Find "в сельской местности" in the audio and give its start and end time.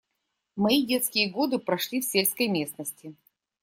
2.01-3.13